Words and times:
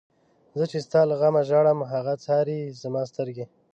زه 0.57 0.65
چی 0.71 0.79
ستا 0.85 1.01
له 1.09 1.15
غمه 1.21 1.41
ژاړم، 1.49 1.79
هغه 1.91 2.13
څاری 2.25 2.59
زما 2.81 3.01
سترگی 3.09 3.45